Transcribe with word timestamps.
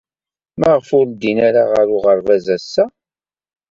Maɣef 0.59 0.87
ur 0.97 1.05
ddin 1.09 1.39
ara 1.47 1.63
ɣer 1.71 1.87
uɣerbaz 1.95 2.45
ass-a? 2.55 2.85